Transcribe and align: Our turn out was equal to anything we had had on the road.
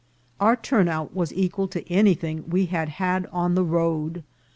Our 0.39 0.55
turn 0.55 0.87
out 0.87 1.13
was 1.13 1.31
equal 1.31 1.67
to 1.67 1.87
anything 1.87 2.49
we 2.49 2.65
had 2.65 2.89
had 2.89 3.27
on 3.27 3.53
the 3.53 3.63
road. 3.63 4.23